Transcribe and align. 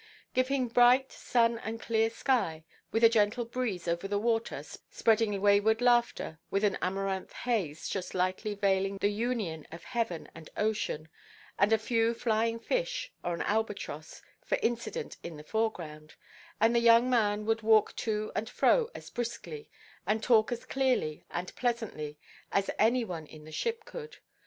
Give 0.33 0.47
him 0.47 0.67
bright 0.67 1.11
sun 1.11 1.59
and 1.59 1.79
clear 1.79 2.09
sky, 2.09 2.63
with 2.91 3.03
a 3.03 3.07
gentle 3.07 3.45
breeze 3.45 3.87
over 3.87 4.07
the 4.07 4.17
water 4.17 4.63
spreading 4.89 5.39
wayward 5.39 5.79
laughter, 5.79 6.39
with 6.49 6.63
an 6.63 6.75
amaranth 6.81 7.31
haze 7.33 7.87
just 7.87 8.15
lightly 8.15 8.55
veiling 8.55 8.97
the 8.97 9.11
union 9.11 9.67
of 9.71 9.83
heaven 9.83 10.27
and 10.33 10.49
ocean, 10.57 11.07
and 11.59 11.71
a 11.71 11.77
few 11.77 12.15
flying–fish, 12.15 13.13
or 13.23 13.35
an 13.35 13.43
albatross, 13.43 14.23
for 14.43 14.57
incident 14.63 15.17
in 15.21 15.37
the 15.37 15.43
foreground—and 15.43 16.75
the 16.75 16.79
young 16.79 17.07
man 17.07 17.45
would 17.45 17.61
walk 17.61 17.95
to 17.97 18.31
and 18.35 18.49
fro 18.49 18.89
as 18.95 19.11
briskly, 19.11 19.69
and 20.07 20.23
talk 20.23 20.51
as 20.51 20.65
clearly 20.65 21.23
and 21.29 21.55
pleasantly, 21.55 22.17
as 22.51 22.71
any 22.79 23.05
one 23.05 23.27
in 23.27 23.43
the 23.43 23.51
ship 23.51 23.85
could. 23.85 24.17